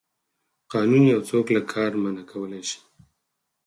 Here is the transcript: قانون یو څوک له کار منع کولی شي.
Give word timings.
قانون 0.71 1.03
یو 1.13 1.21
څوک 1.29 1.45
له 1.55 1.61
کار 1.73 1.91
منع 2.01 2.23
کولی 2.31 2.61
شي. 2.69 2.79